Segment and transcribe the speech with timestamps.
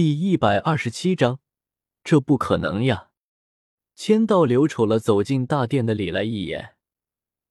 [0.00, 1.40] 第一百二十七章，
[2.02, 3.10] 这不可能呀！
[3.94, 6.74] 千道流瞅了走进大殿的李来一眼，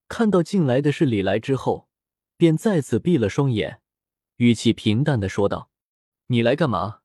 [0.07, 1.87] 看到进来的是李来之后，
[2.37, 3.83] 便再次闭了双眼，
[4.37, 5.69] 语气平淡的说道
[6.25, 7.01] ：“你来干嘛？”“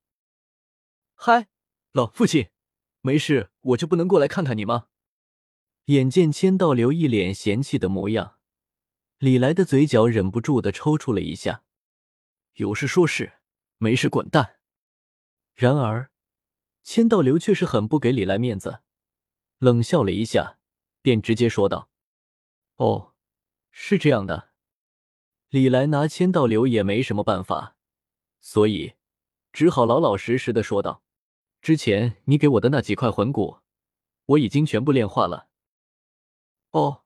[1.14, 1.48] 嗨，
[1.92, 2.48] 老父亲，
[3.02, 4.86] 没事，我就不能过来看看你吗？”
[5.92, 8.38] 眼见千道流一脸嫌弃的模样，
[9.18, 11.64] 李来的嘴角忍不住的抽搐了一下。
[12.56, 13.34] “有事说事，
[13.76, 14.52] 没事滚蛋。”
[15.54, 16.10] 然而，
[16.82, 18.80] 千道流却是很不给李来面子，
[19.58, 20.58] 冷笑了一下，
[21.00, 21.88] 便直接说道
[22.76, 23.14] ：“哦，
[23.70, 24.50] 是这样的。”
[25.50, 27.76] 李来拿千道流也没什么办法，
[28.40, 28.94] 所以
[29.52, 31.04] 只好老老实实的说道
[31.62, 33.58] ：“之前你给我的那几块魂骨，
[34.26, 35.48] 我已经全部炼化了。”
[36.72, 37.04] 哦，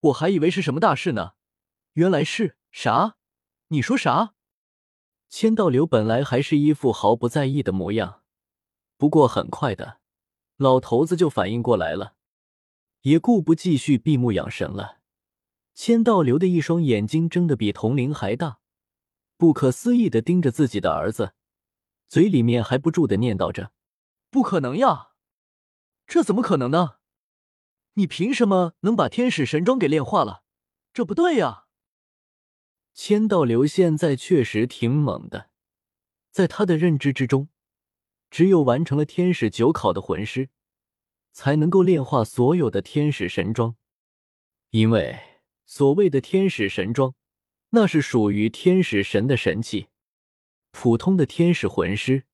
[0.00, 1.34] 我还以为是什么大事呢，
[1.92, 3.18] 原来是啥？
[3.68, 4.33] 你说啥？
[5.36, 8.22] 千道流本来还是一副毫不在意的模样，
[8.96, 9.98] 不过很快的，
[10.56, 12.14] 老头子就反应过来了，
[13.00, 15.00] 也顾不继续闭目养神了。
[15.74, 18.60] 千道流的一双眼睛睁得比铜铃还大，
[19.36, 21.32] 不可思议的盯着自己的儿子，
[22.08, 23.72] 嘴里面还不住的念叨着
[24.30, 25.08] ：“不可能呀，
[26.06, 26.98] 这怎么可能呢？
[27.94, 30.44] 你凭什么能把天使神装给炼化了？
[30.92, 31.62] 这不对呀！”
[32.94, 35.50] 千道流现在确实挺猛的，
[36.30, 37.48] 在他的认知之中，
[38.30, 40.48] 只有完成了天使九考的魂师，
[41.32, 43.74] 才能够炼化所有的天使神装。
[44.70, 45.18] 因为
[45.66, 47.16] 所谓的天使神装，
[47.70, 49.88] 那是属于天使神的神器。
[50.70, 52.24] 普通的天使魂师，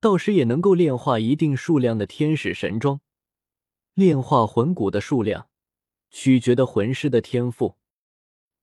[0.00, 3.00] 倒是也能够炼化一定数量的天使神装。
[3.94, 5.48] 炼化魂骨的数量，
[6.10, 7.78] 取决的魂师的天赋。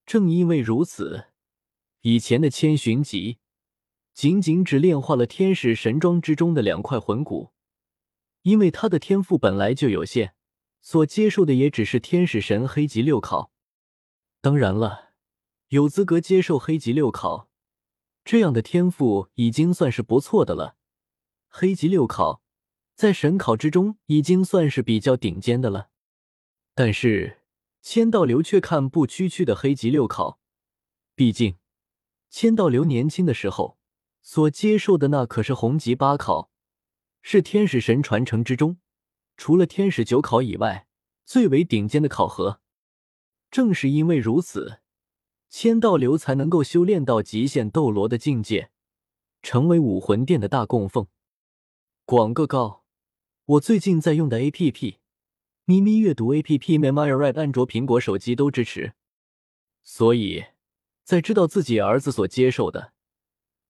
[0.06, 1.26] 正因为如此，
[2.02, 3.40] 以前的千寻疾
[4.14, 7.52] 仅仅只炼化了天使神装之中的两块魂骨，
[8.44, 10.36] 因为他的天赋本来就有限，
[10.80, 13.52] 所接受的也只是天使神黑级六考。
[14.42, 15.14] 当然了，
[15.70, 17.50] 有资格接受黑级六考，
[18.24, 20.78] 这样的天赋已经算是不错的了。
[21.48, 22.44] 黑级六考
[22.94, 25.90] 在神考之中已经算是比较顶尖的了，
[26.76, 27.40] 但是。
[27.88, 30.40] 千道流却看不区区的黑级六考，
[31.14, 31.58] 毕竟
[32.32, 33.78] 千道流年轻的时候
[34.24, 36.50] 所接受的那可是红级八考，
[37.22, 38.80] 是天使神传承之中
[39.38, 40.88] 除了天使九考以外
[41.26, 42.60] 最为顶尖的考核。
[43.52, 44.80] 正是因为如此，
[45.48, 48.72] 千道流才能够修炼到极限斗罗的境界，
[49.44, 51.06] 成为武魂殿的大供奉。
[52.04, 52.84] 广个告，
[53.46, 54.98] 我最近在用的 A P P。
[55.68, 58.94] 咪咪阅读 A P P MemoryRed 安卓、苹果手机都支持，
[59.82, 60.46] 所以
[61.04, 62.94] 在知道自己儿子所接受的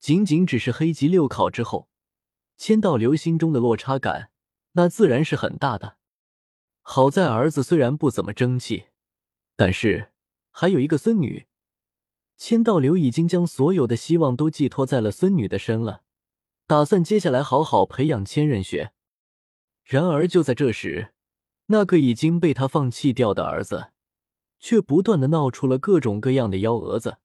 [0.01, 1.87] 仅仅只是黑级六考之后，
[2.57, 4.29] 千道流心中的落差感
[4.73, 5.95] 那自然是很大的。
[6.81, 8.87] 好在儿子虽然不怎么争气，
[9.55, 10.11] 但是
[10.51, 11.47] 还有一个孙女，
[12.35, 16.03] 千道流已经将所有的希望都寄托在了孙女的身了，
[16.67, 18.91] 打算接下来好好培养千仞雪。
[19.85, 21.13] 然而就在这时。
[21.67, 23.91] 那个已经被他放弃掉的儿子，
[24.59, 27.17] 却不断的闹出了各种各样的幺蛾子。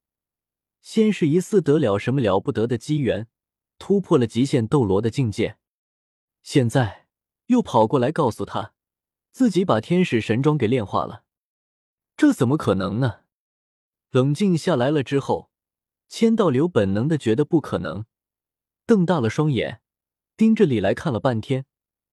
[0.81, 3.29] 先是疑似得了什么了不得的机缘，
[3.79, 5.59] 突破了极限斗罗的境界，
[6.43, 7.07] 现在
[7.47, 8.73] 又跑过来告诉他，
[9.31, 11.25] 自己把天使神装给炼化了。
[12.17, 13.21] 这怎么可能呢？
[14.11, 15.51] 冷静下来了之后，
[16.09, 18.07] 千道流本能的觉得不可能，
[18.87, 19.83] 瞪大了双眼，
[20.37, 21.67] 盯着李来看了半天，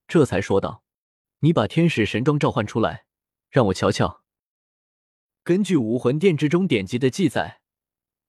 [0.08, 0.84] 这才说道。
[1.40, 3.06] 你把天使神装召唤出来，
[3.50, 4.24] 让我瞧瞧。
[5.44, 7.62] 根据武魂殿之中典籍的记载，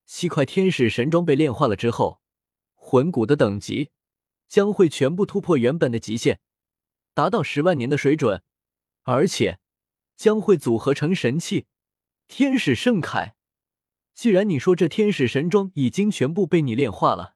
[0.05, 2.21] 七块天使神装被炼化了之后，
[2.75, 3.89] 魂骨的等级
[4.47, 6.39] 将会全部突破原本的极限，
[7.15, 8.43] 达到十万年的水准，
[9.03, 9.59] 而且
[10.15, 11.65] 将会组合成神器
[12.27, 13.33] 天使圣铠。
[14.13, 17.35] 既然你说这天使神装已经全部被你炼化了，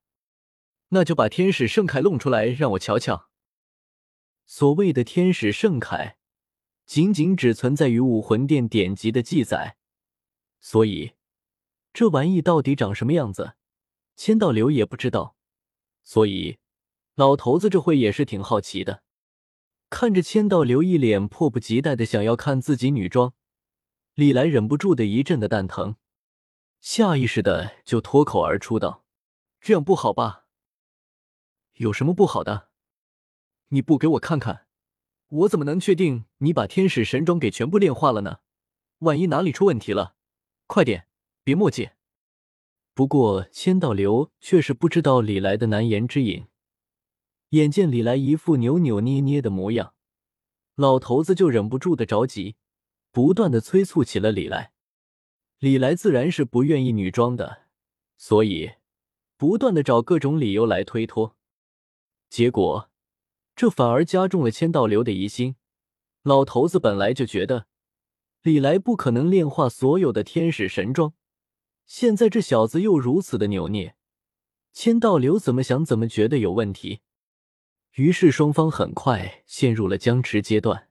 [0.89, 3.31] 那就把天使圣铠弄出来让我瞧瞧。
[4.55, 6.13] 所谓的天使圣铠，
[6.85, 9.77] 仅仅只存在于武魂殿典籍的记载，
[10.59, 11.13] 所以
[11.91, 13.55] 这玩意到底长什么样子，
[14.15, 15.35] 千道流也不知道。
[16.03, 16.59] 所以
[17.15, 19.01] 老头子这会也是挺好奇的，
[19.89, 23.33] 看着千道流一脸迫不及待的想要看自己女装，
[24.13, 25.95] 李来忍不住的一阵的蛋疼，
[26.79, 29.03] 下意识的就脱口而出道
[29.59, 30.45] ：“这样不好吧？
[31.77, 32.69] 有什么不好的？”
[33.73, 34.67] 你不给我看看，
[35.29, 38.41] 我怎么能确定你把天使神装给全部炼化了呢？
[38.99, 40.15] 万一哪里出问题了，
[40.67, 41.07] 快点，
[41.43, 41.89] 别墨迹。
[42.93, 46.45] 不过千道流却是不知道李来的难言之隐，
[47.49, 49.95] 眼见李来一副扭扭捏捏的模样，
[50.75, 52.57] 老头子就忍不住的着急，
[53.11, 54.73] 不断的催促起了李来。
[55.57, 57.63] 李来自然是不愿意女装的，
[58.17, 58.73] 所以
[59.35, 61.35] 不断的找各种理由来推脱。
[62.29, 62.91] 结果，
[63.55, 65.55] 这反而加重了千道流的疑心。
[66.23, 67.67] 老头子本来就觉得
[68.41, 71.13] 李来不可能炼化所有的天使神装，
[71.85, 73.95] 现在这小子又如此的扭捏，
[74.71, 77.01] 千道流怎么想怎么觉得有问题。
[77.95, 80.89] 于是双方很快陷入了僵持阶段。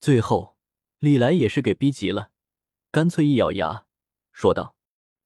[0.00, 0.56] 最后，
[0.98, 2.30] 李来也是给逼急了，
[2.90, 3.86] 干脆一咬牙
[4.32, 4.76] 说道：“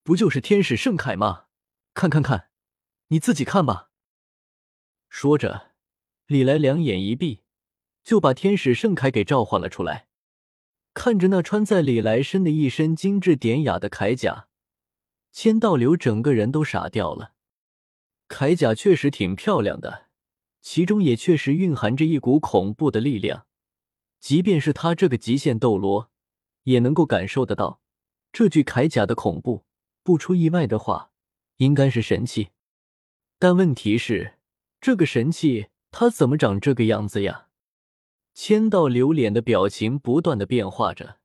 [0.04, 1.46] 不就是天使圣铠吗？
[1.94, 2.50] 看看看，
[3.08, 3.90] 你自己看吧。”
[5.08, 5.71] 说着，
[6.32, 7.42] 李来两眼一闭，
[8.02, 10.06] 就把天使圣铠给召唤了出来。
[10.94, 14.48] 看着那穿在李来身的一身精致典雅的铠甲，
[15.30, 17.34] 千道流整个人都傻掉了。
[18.30, 20.06] 铠甲确实挺漂亮的。
[20.62, 23.46] 其中也确实蕴含着一股恐怖的力量，
[24.18, 26.10] 即便是他这个极限斗罗，
[26.62, 27.82] 也能够感受得到
[28.32, 29.66] 这具铠甲的恐怖。
[30.02, 31.10] 不出意外的话，
[31.58, 32.48] 应该是神器。
[33.38, 34.38] 但问题是，
[34.80, 37.48] 这个神器他怎么长这个样子呀？
[38.34, 41.20] 千道流脸的表情不断的变化着，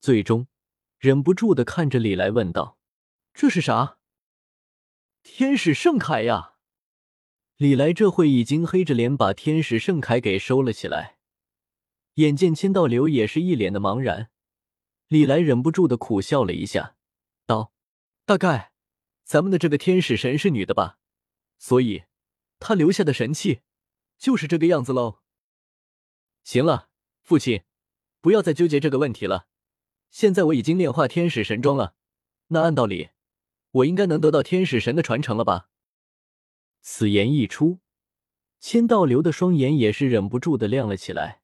[0.00, 0.46] 最终
[0.98, 2.78] 忍不住的看着李来问道
[3.32, 3.96] ：“这是啥？
[5.22, 6.56] 天使圣铠呀？”
[7.56, 11.16] 李来这会已经黑着脸把天使圣铠给收了起来，
[12.16, 14.30] 眼见千道流也是一脸的茫然，
[15.08, 16.96] 李来忍不住的苦笑了一下，
[17.46, 17.72] 道
[18.26, 18.72] ：“大概
[19.24, 20.98] 咱们的这个天使神是女的吧，
[21.56, 22.04] 所以
[22.58, 23.62] 她留下的神器
[24.18, 25.20] 就是这个样子喽。”
[26.44, 26.88] 行了，
[27.22, 27.62] 父亲，
[28.20, 29.48] 不要再纠结这个问题了。
[30.10, 31.94] 现在我已经炼化天使神装了，
[32.48, 33.10] 那按道理
[33.72, 35.68] 我应该能得到天使神的传承了吧？
[36.80, 37.80] 此言一出，
[38.60, 41.42] 千道流的双眼也是忍不住的亮了起来。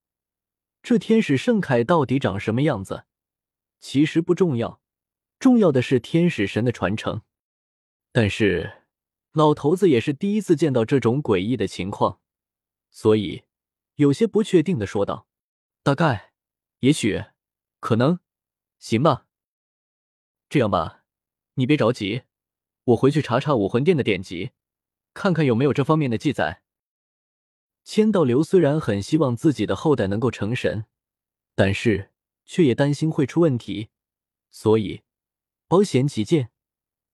[0.82, 3.04] 这天使圣铠到底长什么样子，
[3.80, 4.80] 其实不重要，
[5.38, 7.22] 重要的是天使神的传承。
[8.12, 8.84] 但是
[9.32, 12.20] 老头子也是第一次见到这种诡异的情况，
[12.92, 13.42] 所以
[13.96, 15.26] 有些不确定的说道
[15.82, 16.34] ：“大概，
[16.78, 17.24] 也许，
[17.80, 18.20] 可能，
[18.78, 19.26] 行吧。
[20.48, 21.02] 这样吧，
[21.54, 22.22] 你别着急，
[22.84, 24.52] 我回去查查武魂殿的典籍。”
[25.14, 26.62] 看看有没有这方面的记载。
[27.84, 30.86] 千道流虽然很希望自己的后代能够成神，
[31.54, 32.12] 但是
[32.46, 33.90] 却也担心会出问题，
[34.50, 35.02] 所以
[35.68, 36.50] 保险起见，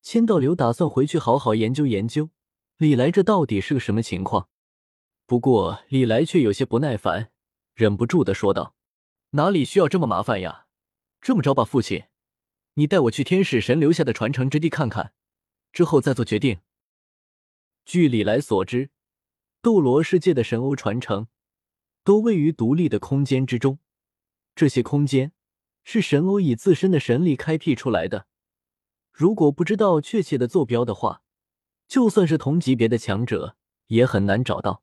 [0.01, 2.31] 千道流打算回去好好研究研究
[2.77, 4.49] 李来这到底是个什么情况。
[5.29, 7.31] 不过李来却有些不耐烦，
[7.75, 8.75] 忍不住的说道
[9.37, 10.65] ：“哪里需要这么麻烦呀？
[11.21, 12.05] 这么着吧，父亲，
[12.77, 15.13] 你带我去天使神留下的传承之地看看，
[15.71, 16.61] 之后再做决定。”
[17.85, 18.89] 据李来所知，
[19.61, 21.29] 斗罗世界的神欧传承
[22.03, 23.79] 都位于独立的空间之中。
[24.55, 25.33] 这些空间
[25.85, 28.27] 是神欧以自身的神力开辟出来的。
[29.13, 31.23] 如果不知道确切的坐标的话，
[31.87, 33.59] 就算是同级别的强者
[33.89, 34.83] 也很难找到。